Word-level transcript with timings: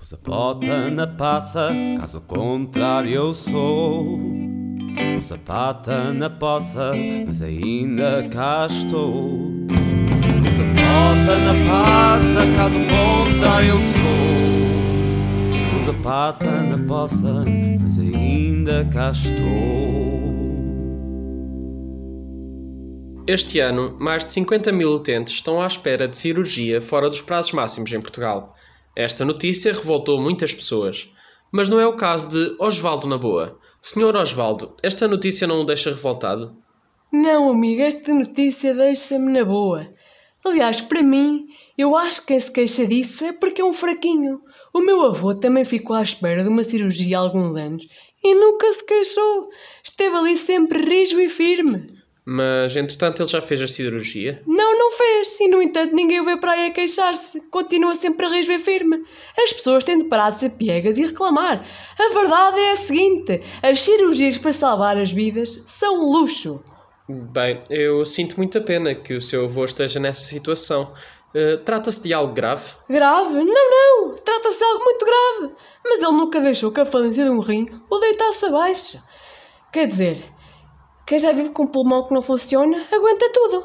Pus 0.00 0.14
a 0.14 0.16
bota 0.16 0.90
na 0.90 1.06
passa, 1.06 1.70
caso 1.98 2.22
contrário 2.22 3.12
eu 3.12 3.34
sou. 3.34 4.18
Pus 5.14 5.30
a 5.30 5.36
pata 5.36 6.10
na 6.10 6.30
poça, 6.30 6.92
mas 7.26 7.42
ainda 7.42 8.26
cá 8.30 8.66
estou. 8.66 9.38
Pus 9.68 10.58
a 10.58 11.38
na 11.38 11.52
passa, 11.68 12.46
caso 12.56 12.78
contrário 12.88 13.68
eu 13.68 13.78
sou. 13.78 14.08
Pus 15.78 15.88
a 15.90 16.02
pata 16.02 16.62
na 16.62 16.78
poça, 16.88 17.42
mas 17.78 17.98
ainda 17.98 18.88
cá 18.90 19.10
estou. 19.10 19.50
Este 23.26 23.60
ano, 23.60 23.98
mais 24.00 24.24
de 24.24 24.30
50 24.30 24.72
mil 24.72 24.94
utentes 24.94 25.34
estão 25.34 25.60
à 25.60 25.66
espera 25.66 26.08
de 26.08 26.16
cirurgia 26.16 26.80
fora 26.80 27.10
dos 27.10 27.20
prazos 27.20 27.52
máximos 27.52 27.92
em 27.92 28.00
Portugal. 28.00 28.56
Esta 29.00 29.24
notícia 29.24 29.72
revoltou 29.72 30.20
muitas 30.20 30.52
pessoas. 30.52 31.10
Mas 31.50 31.70
não 31.70 31.80
é 31.80 31.86
o 31.86 31.96
caso 31.96 32.28
de 32.28 32.54
Osvaldo 32.58 33.08
na 33.08 33.16
Boa. 33.16 33.58
Senhor 33.80 34.14
Osvaldo, 34.14 34.74
esta 34.82 35.08
notícia 35.08 35.46
não 35.46 35.62
o 35.62 35.64
deixa 35.64 35.88
revoltado? 35.88 36.54
Não, 37.10 37.48
amigo, 37.48 37.80
esta 37.80 38.12
notícia 38.12 38.74
deixa-me 38.74 39.32
na 39.32 39.42
boa. 39.42 39.88
Aliás, 40.44 40.82
para 40.82 41.02
mim, 41.02 41.46
eu 41.78 41.96
acho 41.96 42.20
que 42.20 42.26
quem 42.26 42.40
se 42.40 42.52
queixa 42.52 42.86
disso 42.86 43.24
é 43.24 43.32
porque 43.32 43.62
é 43.62 43.64
um 43.64 43.72
fraquinho. 43.72 44.42
O 44.70 44.80
meu 44.80 45.00
avô 45.00 45.34
também 45.34 45.64
ficou 45.64 45.96
à 45.96 46.02
espera 46.02 46.42
de 46.42 46.50
uma 46.50 46.62
cirurgia 46.62 47.16
há 47.16 47.22
alguns 47.22 47.56
anos 47.56 47.88
e 48.22 48.34
nunca 48.34 48.70
se 48.70 48.84
queixou. 48.84 49.48
Esteve 49.82 50.14
ali 50.14 50.36
sempre 50.36 50.78
rijo 50.84 51.18
e 51.18 51.30
firme. 51.30 51.86
Mas, 52.32 52.76
entretanto, 52.76 53.22
ele 53.22 53.28
já 53.28 53.42
fez 53.42 53.60
a 53.60 53.66
cirurgia? 53.66 54.40
Não, 54.46 54.78
não 54.78 54.92
fez. 54.92 55.40
E, 55.40 55.48
no 55.48 55.60
entanto, 55.60 55.96
ninguém 55.96 56.20
o 56.20 56.24
vê 56.24 56.36
para 56.36 56.52
aí 56.52 56.68
a 56.68 56.72
queixar-se. 56.72 57.40
Continua 57.50 57.92
sempre 57.96 58.24
a 58.24 58.38
e 58.38 58.58
firme. 58.60 59.04
As 59.36 59.52
pessoas 59.52 59.82
têm 59.82 59.98
de 59.98 60.04
parar 60.04 60.30
de 60.30 60.38
ser 60.38 60.50
piegas 60.50 60.96
e 60.96 61.06
reclamar. 61.06 61.66
A 61.98 62.14
verdade 62.14 62.60
é 62.60 62.70
a 62.70 62.76
seguinte: 62.76 63.42
as 63.60 63.80
cirurgias 63.82 64.38
para 64.38 64.52
salvar 64.52 64.96
as 64.96 65.10
vidas 65.10 65.64
são 65.66 66.04
um 66.04 66.12
luxo. 66.12 66.62
Bem, 67.08 67.64
eu 67.68 68.04
sinto 68.04 68.36
muita 68.36 68.60
pena 68.60 68.94
que 68.94 69.14
o 69.14 69.20
seu 69.20 69.46
avô 69.46 69.64
esteja 69.64 69.98
nessa 69.98 70.22
situação. 70.22 70.92
Uh, 71.34 71.58
Trata-se 71.64 72.00
de 72.00 72.14
algo 72.14 72.32
grave? 72.32 72.74
Grave? 72.88 73.42
Não, 73.42 73.44
não! 73.44 74.14
Trata-se 74.14 74.56
de 74.56 74.64
algo 74.64 74.84
muito 74.84 75.04
grave. 75.04 75.54
Mas 75.84 76.00
ele 76.00 76.12
nunca 76.12 76.40
deixou 76.40 76.70
que 76.70 76.80
a 76.80 76.84
falência 76.84 77.24
de 77.24 77.30
um 77.30 77.40
rim 77.40 77.68
o 77.90 77.98
deitasse 77.98 78.46
abaixo. 78.46 79.02
Quer 79.72 79.88
dizer, 79.88 80.22
quem 81.10 81.18
já 81.18 81.32
vive 81.32 81.50
com 81.50 81.64
um 81.64 81.66
pulmão 81.66 82.06
que 82.06 82.14
não 82.14 82.22
funciona, 82.22 82.86
aguenta 82.88 83.28
tudo. 83.32 83.64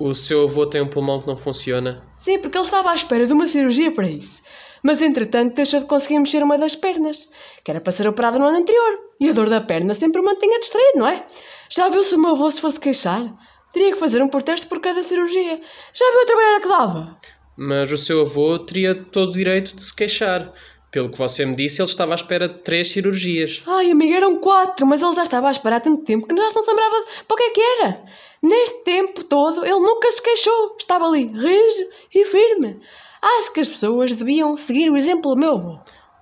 O 0.00 0.14
seu 0.14 0.44
avô 0.44 0.64
tem 0.64 0.80
um 0.80 0.88
pulmão 0.88 1.20
que 1.20 1.26
não 1.26 1.36
funciona? 1.36 2.02
Sim, 2.16 2.38
porque 2.38 2.56
ele 2.56 2.64
estava 2.64 2.92
à 2.92 2.94
espera 2.94 3.26
de 3.26 3.32
uma 3.34 3.46
cirurgia 3.46 3.92
para 3.92 4.08
isso. 4.08 4.42
Mas 4.82 5.02
entretanto 5.02 5.54
deixou 5.54 5.80
de 5.80 5.86
conseguir 5.86 6.18
mexer 6.18 6.42
uma 6.42 6.56
das 6.56 6.74
pernas, 6.74 7.30
que 7.62 7.70
era 7.70 7.78
para 7.78 7.92
ser 7.92 8.08
operada 8.08 8.38
no 8.38 8.46
ano 8.46 8.56
anterior. 8.56 8.98
E 9.20 9.28
a 9.28 9.34
dor 9.34 9.50
da 9.50 9.60
perna 9.60 9.92
sempre 9.92 10.22
o 10.22 10.24
mantinha 10.24 10.58
distraído, 10.60 11.00
não 11.00 11.06
é? 11.06 11.26
Já 11.68 11.90
viu 11.90 12.02
se 12.02 12.14
o 12.14 12.18
meu 12.18 12.30
avô 12.30 12.48
se 12.48 12.62
fosse 12.62 12.80
queixar? 12.80 13.22
Teria 13.70 13.92
que 13.92 13.98
fazer 13.98 14.22
um 14.22 14.28
protesto 14.28 14.66
por 14.66 14.80
cada 14.80 15.02
cirurgia. 15.02 15.60
Já 15.92 16.10
viu 16.10 16.22
a 16.22 16.26
trabalhar 16.26 16.60
que 16.60 16.68
dava? 16.68 17.18
Mas 17.54 17.92
o 17.92 17.98
seu 17.98 18.22
avô 18.22 18.58
teria 18.58 18.94
todo 18.94 19.28
o 19.28 19.32
direito 19.32 19.76
de 19.76 19.82
se 19.82 19.94
queixar. 19.94 20.50
Pelo 20.92 21.08
que 21.08 21.16
você 21.16 21.46
me 21.46 21.56
disse, 21.56 21.80
ele 21.80 21.88
estava 21.88 22.12
à 22.12 22.14
espera 22.14 22.46
de 22.46 22.58
três 22.58 22.92
cirurgias. 22.92 23.62
Ai, 23.66 23.90
amiga, 23.90 24.14
eram 24.14 24.36
quatro, 24.36 24.86
mas 24.86 25.00
ele 25.00 25.14
já 25.14 25.22
estava 25.22 25.48
à 25.48 25.50
espera 25.50 25.76
há 25.76 25.80
tanto 25.80 26.04
tempo 26.04 26.26
que 26.26 26.36
já 26.36 26.50
não 26.54 26.62
se 26.62 26.70
lembrava 26.70 26.96
para 27.26 27.34
o 27.34 27.36
que 27.38 27.42
é 27.44 27.50
que 27.50 27.60
era. 27.60 28.02
Neste 28.42 28.84
tempo 28.84 29.24
todo, 29.24 29.64
ele 29.64 29.80
nunca 29.80 30.10
se 30.10 30.22
queixou. 30.22 30.76
Estava 30.78 31.06
ali, 31.06 31.26
rijo 31.28 31.88
e 32.14 32.26
firme. 32.26 32.78
Acho 33.22 33.54
que 33.54 33.60
as 33.60 33.68
pessoas 33.68 34.12
deviam 34.12 34.54
seguir 34.54 34.90
o 34.90 34.96
exemplo 34.96 35.34
do 35.34 35.40
meu 35.40 35.52
avô. 35.52 35.78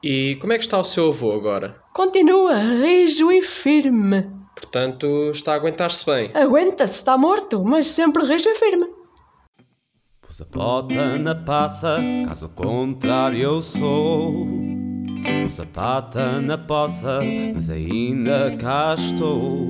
E 0.00 0.36
como 0.40 0.52
é 0.52 0.58
que 0.58 0.64
está 0.64 0.78
o 0.78 0.84
seu 0.84 1.08
avô 1.08 1.32
agora? 1.32 1.76
Continua, 1.92 2.54
rijo 2.54 3.32
e 3.32 3.42
firme. 3.42 4.30
Portanto, 4.54 5.30
está 5.30 5.52
a 5.52 5.56
aguentar-se 5.56 6.06
bem. 6.06 6.30
Aguenta-se, 6.34 6.94
está 6.94 7.18
morto, 7.18 7.64
mas 7.64 7.88
sempre 7.88 8.24
rijo 8.24 8.48
e 8.48 8.54
firme. 8.54 9.01
Pus 10.32 10.40
a 10.40 10.46
bota 10.46 11.18
na 11.18 11.34
passa, 11.34 12.00
caso 12.26 12.48
contrário 12.48 13.38
eu 13.38 13.60
sou. 13.60 14.48
Pus 15.44 15.60
a 15.60 15.66
pata 15.66 16.40
na 16.40 16.56
poça, 16.56 17.20
mas 17.54 17.68
ainda 17.68 18.56
cá 18.58 18.94
estou. 18.96 19.68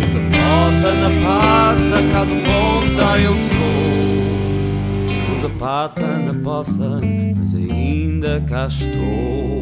Pus 0.00 0.16
a 0.16 0.20
bota 0.32 0.94
na 0.94 1.10
passa, 1.22 2.02
caso 2.10 2.34
contrário 2.36 3.26
eu 3.26 3.36
sou. 3.36 5.34
Pus 5.34 5.44
a 5.44 5.50
pata 5.58 6.06
na 6.06 6.32
poça, 6.42 6.98
mas 7.36 7.54
ainda 7.54 8.40
cá 8.48 8.66
estou. 8.66 9.59